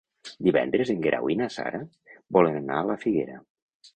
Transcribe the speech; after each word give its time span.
Divendres 0.45 0.91
en 0.93 1.03
Guerau 1.03 1.27
i 1.33 1.35
na 1.41 1.49
Sara 1.57 1.83
volen 2.39 2.57
anar 2.63 2.79
a 2.81 2.87
la 2.93 2.99
Figuera. 3.07 3.37